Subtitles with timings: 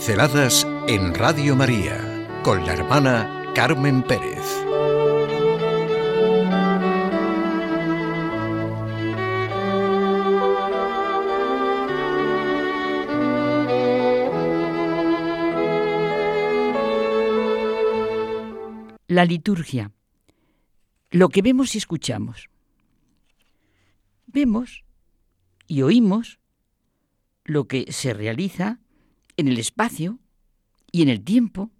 [0.00, 4.46] Pinceladas en Radio María con la hermana Carmen Pérez.
[19.06, 19.92] La liturgia.
[21.10, 22.48] Lo que vemos y escuchamos.
[24.28, 24.82] Vemos
[25.66, 26.38] y oímos
[27.44, 28.80] lo que se realiza
[29.36, 30.18] en el espacio
[30.92, 31.70] y en el tiempo.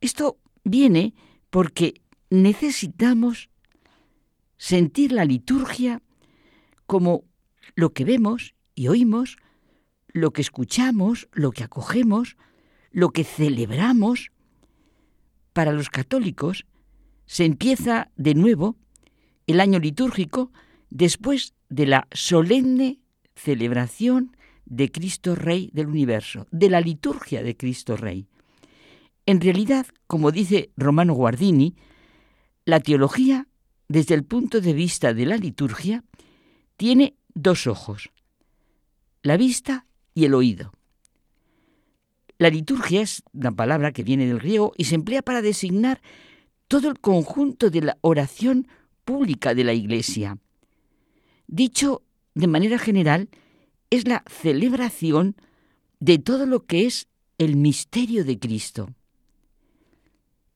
[0.00, 1.14] Esto viene
[1.50, 3.48] porque necesitamos
[4.58, 6.02] sentir la liturgia
[6.86, 7.24] como
[7.74, 9.36] lo que vemos y oímos,
[10.08, 12.36] lo que escuchamos, lo que acogemos,
[12.90, 14.30] lo que celebramos.
[15.52, 16.66] Para los católicos
[17.26, 18.76] se empieza de nuevo
[19.46, 20.52] el año litúrgico
[20.90, 23.00] después de la solemne
[23.34, 24.35] celebración
[24.66, 28.26] de Cristo Rey del universo, de la liturgia de Cristo Rey.
[29.24, 31.74] En realidad, como dice Romano Guardini,
[32.64, 33.48] la teología,
[33.88, 36.04] desde el punto de vista de la liturgia,
[36.76, 38.10] tiene dos ojos,
[39.22, 40.72] la vista y el oído.
[42.38, 46.02] La liturgia es una palabra que viene del griego y se emplea para designar
[46.68, 48.68] todo el conjunto de la oración
[49.04, 50.38] pública de la Iglesia.
[51.46, 52.02] Dicho
[52.34, 53.30] de manera general,
[53.90, 55.36] es la celebración
[56.00, 58.94] de todo lo que es el misterio de Cristo.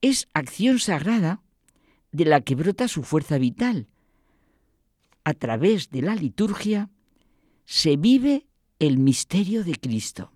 [0.00, 1.42] Es acción sagrada
[2.12, 3.88] de la que brota su fuerza vital.
[5.24, 6.90] A través de la liturgia
[7.66, 8.46] se vive
[8.78, 10.32] el misterio de Cristo.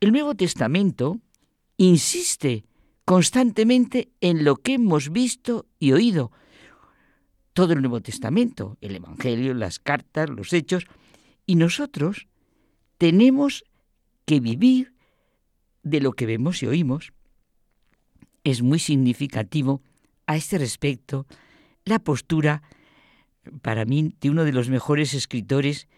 [0.00, 1.20] El Nuevo Testamento
[1.76, 2.64] insiste
[3.04, 6.30] constantemente en lo que hemos visto y oído.
[7.52, 10.86] Todo el Nuevo Testamento, el Evangelio, las cartas, los hechos,
[11.50, 12.28] y nosotros
[12.96, 13.64] tenemos
[14.24, 14.94] que vivir
[15.82, 17.12] de lo que vemos y oímos.
[18.44, 19.82] Es muy significativo
[20.28, 21.26] a este respecto
[21.84, 22.62] la postura,
[23.62, 25.88] para mí, de uno de los mejores escritores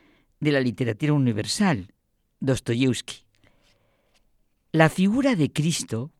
[0.40, 1.92] de la literatura universal,
[2.40, 3.16] Dostoyevsky.
[4.72, 6.12] La figura de Cristo,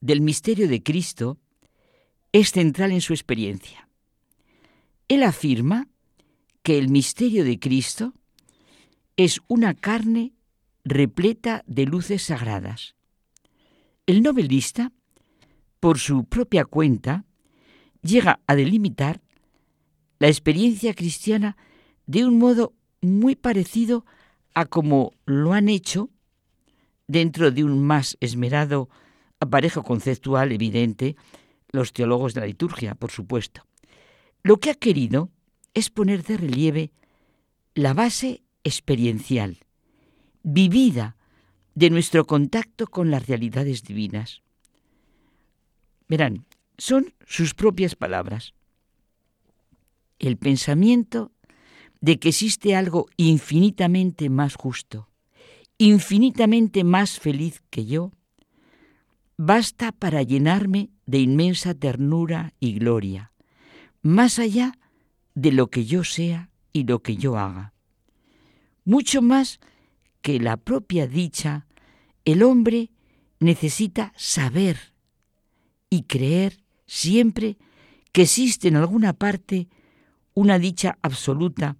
[0.00, 1.38] del misterio de Cristo,
[2.32, 3.88] es central en su experiencia.
[5.06, 5.86] Él afirma
[6.64, 8.14] que el misterio de Cristo
[9.16, 10.32] es una carne
[10.84, 12.94] repleta de luces sagradas.
[14.06, 14.92] El novelista,
[15.80, 17.24] por su propia cuenta,
[18.02, 19.20] llega a delimitar
[20.18, 21.56] la experiencia cristiana
[22.06, 24.04] de un modo muy parecido
[24.54, 26.10] a como lo han hecho
[27.06, 28.88] dentro de un más esmerado
[29.40, 31.16] aparejo conceptual evidente
[31.70, 33.66] los teólogos de la liturgia, por supuesto.
[34.42, 35.30] Lo que ha querido
[35.74, 36.92] es poner de relieve
[37.74, 39.58] la base experiencial,
[40.42, 41.16] vivida
[41.74, 44.42] de nuestro contacto con las realidades divinas.
[46.08, 46.46] Verán,
[46.78, 48.54] son sus propias palabras.
[50.18, 51.32] El pensamiento
[52.00, 55.08] de que existe algo infinitamente más justo,
[55.78, 58.12] infinitamente más feliz que yo,
[59.36, 63.32] basta para llenarme de inmensa ternura y gloria,
[64.02, 64.78] más allá
[65.34, 67.73] de lo que yo sea y lo que yo haga.
[68.84, 69.60] Mucho más
[70.20, 71.66] que la propia dicha,
[72.24, 72.90] el hombre
[73.40, 74.94] necesita saber
[75.90, 77.56] y creer siempre
[78.12, 79.68] que existe en alguna parte
[80.34, 81.76] una dicha absoluta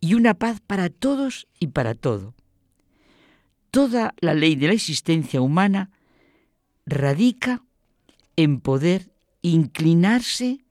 [0.00, 2.34] y una paz para todos y para todo.
[3.70, 5.90] Toda la ley de la existencia humana
[6.86, 7.64] radica
[8.36, 9.12] en poder
[9.42, 10.64] inclinarse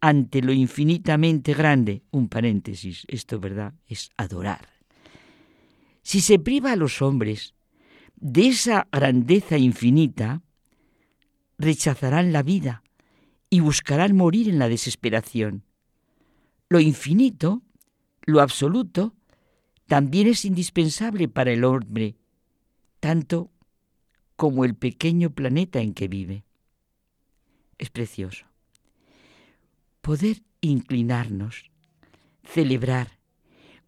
[0.00, 2.02] ante lo infinitamente grande.
[2.10, 4.73] Un paréntesis, esto verdad es adorar.
[6.14, 7.56] Si se priva a los hombres
[8.14, 10.44] de esa grandeza infinita,
[11.58, 12.84] rechazarán la vida
[13.50, 15.64] y buscarán morir en la desesperación.
[16.68, 17.64] Lo infinito,
[18.26, 19.16] lo absoluto,
[19.88, 22.14] también es indispensable para el hombre,
[23.00, 23.50] tanto
[24.36, 26.44] como el pequeño planeta en que vive.
[27.76, 28.46] Es precioso.
[30.00, 31.72] Poder inclinarnos,
[32.44, 33.18] celebrar,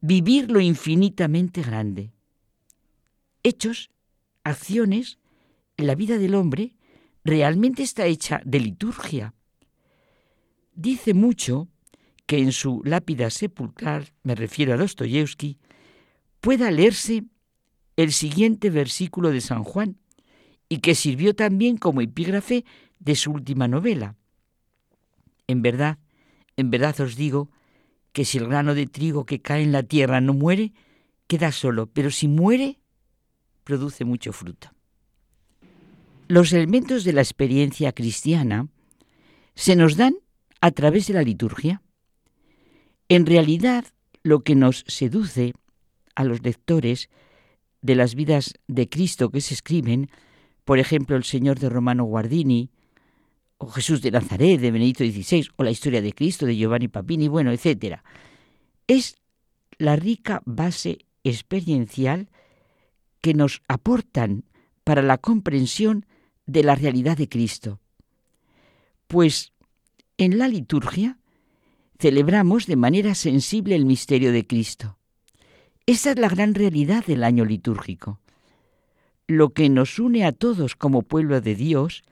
[0.01, 2.16] vivir lo infinitamente grande.
[3.47, 3.93] Hechos,
[4.43, 5.21] acciones,
[5.77, 6.75] la vida del hombre
[7.23, 9.35] realmente está hecha de liturgia.
[10.75, 11.69] Dice mucho
[12.27, 15.61] que en su lápida sepulcral, me refiero a Dostoyevsky,
[16.41, 17.23] pueda leerse
[17.95, 19.97] el siguiente versículo de San Juan
[20.69, 22.65] y que sirvió también como epígrafe
[22.99, 24.17] de su última novela.
[25.47, 26.01] En verdad,
[26.57, 27.53] en verdad os digo
[28.13, 30.73] que si el grano de trigo que cae en la tierra no muere,
[31.29, 32.81] queda solo, pero si muere,
[33.67, 34.71] produce mucho fruto.
[36.29, 38.69] Los elementos de la experiencia cristiana
[39.55, 40.15] se nos dan
[40.61, 41.83] a través de la liturgia.
[43.09, 43.85] En realidad,
[44.23, 45.53] lo que nos seduce
[46.15, 47.11] a los lectores
[47.83, 50.11] de las vidas de Cristo que se escriben,
[50.65, 52.71] por ejemplo, el Señor de Romano Guardini,
[53.59, 57.27] o Jesús de Nazaret de Benedicto XVI, o la historia de Cristo de Giovanni Papini,
[57.27, 58.01] bueno, etc.
[58.87, 59.17] Es
[59.79, 62.29] la rica base experiencial
[63.27, 64.45] que nos aportan
[64.85, 66.07] para la comprensión
[66.47, 67.81] de la realidad de Cristo.
[69.09, 69.53] Pues
[70.17, 71.19] en la liturgia
[71.99, 74.97] celebramos de manera sensible el misterio de Cristo.
[75.87, 78.21] Esa es la gran realidad del año litúrgico.
[79.27, 82.05] Lo que nos une a todos como pueblo de Dios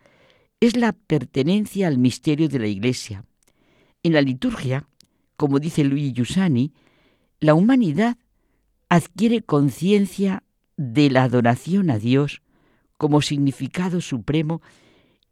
[0.59, 3.25] es la pertenencia al misterio de la Iglesia.
[4.03, 4.89] En la liturgia,
[5.37, 6.73] como dice Luigi Giussani,
[7.39, 8.19] la humanidad
[8.89, 10.44] adquiere conciencia
[10.77, 12.43] de la adoración a Dios
[12.97, 14.63] como significado supremo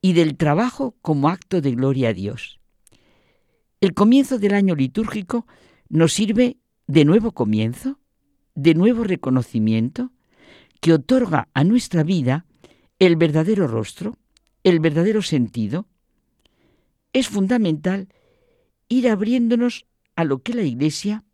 [0.01, 2.61] y del trabajo como acto de gloria a Dios.
[3.81, 5.47] El comienzo del año litúrgico
[5.89, 7.99] nos sirve de nuevo comienzo,
[8.55, 10.13] de nuevo reconocimiento,
[10.81, 12.45] que otorga a nuestra vida
[12.99, 14.19] el verdadero rostro,
[14.65, 15.87] el verdadero sentido.
[17.13, 18.09] Es fundamental
[18.89, 19.87] ir abriéndonos
[20.17, 21.25] a lo que la Iglesia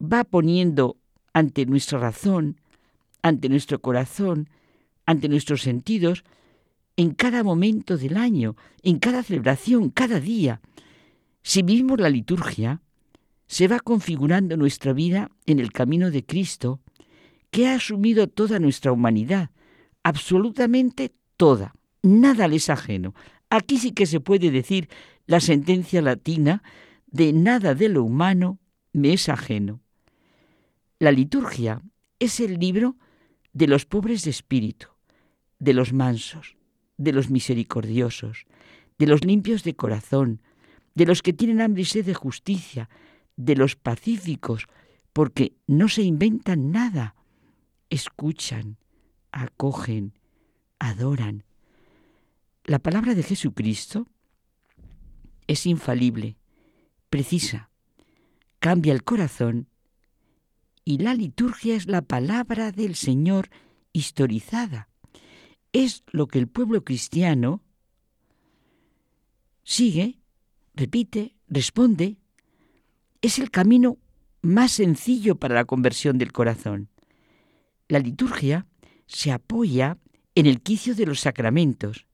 [0.00, 0.96] va poniendo
[1.32, 2.60] ante nuestra razón,
[3.24, 4.50] ante nuestro corazón,
[5.06, 6.24] ante nuestros sentidos,
[6.94, 10.60] en cada momento del año, en cada celebración, cada día.
[11.42, 12.82] Si vivimos la liturgia,
[13.46, 16.80] se va configurando nuestra vida en el camino de Cristo,
[17.50, 19.50] que ha asumido toda nuestra humanidad,
[20.02, 23.14] absolutamente toda, nada le es ajeno.
[23.48, 24.90] Aquí sí que se puede decir
[25.26, 26.62] la sentencia latina
[27.06, 28.58] de nada de lo humano
[28.92, 29.80] me es ajeno.
[30.98, 31.80] La liturgia
[32.18, 32.96] es el libro
[33.54, 34.88] de los pobres de espíritu,
[35.58, 36.56] de los mansos,
[36.98, 38.46] de los misericordiosos,
[38.98, 40.42] de los limpios de corazón,
[40.94, 42.90] de los que tienen hambre y sed de justicia,
[43.36, 44.66] de los pacíficos,
[45.12, 47.14] porque no se inventan nada,
[47.90, 48.76] escuchan,
[49.32, 50.18] acogen,
[50.78, 51.44] adoran.
[52.64, 54.08] La palabra de Jesucristo
[55.46, 56.36] es infalible,
[57.08, 57.70] precisa,
[58.58, 59.68] cambia el corazón
[60.84, 63.48] y la liturgia es la palabra del Señor
[63.92, 64.88] historizada.
[65.72, 67.62] Es lo que el pueblo cristiano
[69.62, 70.18] sigue,
[70.74, 72.18] repite, responde.
[73.22, 73.98] Es el camino
[74.42, 76.90] más sencillo para la conversión del corazón.
[77.88, 78.66] La liturgia
[79.06, 79.98] se apoya
[80.34, 82.06] en el quicio de los sacramentos,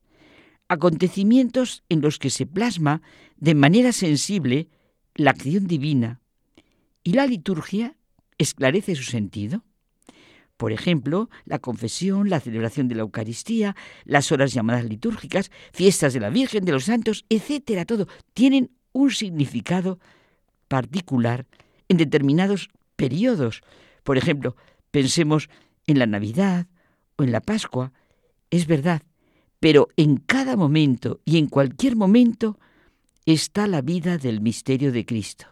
[0.69, 3.03] acontecimientos en los que se plasma
[3.37, 4.69] de manera sensible
[5.15, 6.21] la acción divina.
[7.03, 7.97] Y la liturgia
[8.41, 9.63] esclarece su sentido.
[10.57, 16.21] Por ejemplo, la confesión, la celebración de la Eucaristía, las horas llamadas litúrgicas, fiestas de
[16.21, 19.99] la Virgen, de los santos, etcétera, todo, tienen un significado
[20.69, 21.47] particular
[21.89, 23.63] en determinados periodos.
[24.05, 24.57] Por ejemplo,
[24.91, 25.49] pensemos
[25.87, 26.67] en la Navidad
[27.17, 27.93] o en la Pascua,
[28.51, 29.03] es verdad,
[29.61, 32.59] pero en cada momento y en cualquier momento
[33.27, 35.47] está la vida del misterio de Cristo.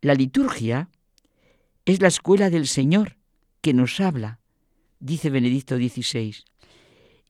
[0.00, 0.88] La liturgia
[1.88, 3.16] es la escuela del Señor
[3.62, 4.40] que nos habla,
[5.00, 6.36] dice Benedicto XVI,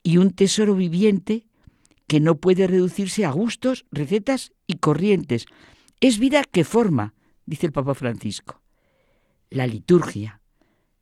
[0.03, 1.47] y un tesoro viviente
[2.09, 5.47] que no puede reducirse a gustos, recetas y corrientes.
[6.01, 7.15] Es vida que forma,
[7.47, 8.61] dice el Papa Francisco.
[9.49, 10.41] La liturgia,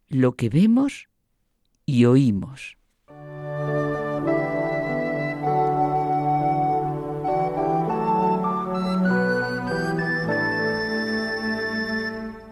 [0.08, 1.08] lo que vemos
[1.86, 2.76] y oímos.